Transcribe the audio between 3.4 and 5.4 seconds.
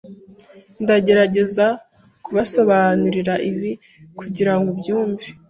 ibi kugirango ubyumve.